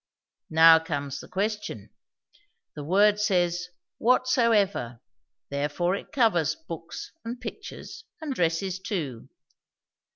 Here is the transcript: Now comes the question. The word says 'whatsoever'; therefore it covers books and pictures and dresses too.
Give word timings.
Now 0.49 0.79
comes 0.79 1.19
the 1.19 1.27
question. 1.27 1.91
The 2.75 2.83
word 2.83 3.19
says 3.19 3.67
'whatsoever'; 3.99 4.99
therefore 5.49 5.95
it 5.95 6.11
covers 6.11 6.55
books 6.55 7.11
and 7.23 7.39
pictures 7.39 8.03
and 8.19 8.33
dresses 8.33 8.79
too. 8.79 9.29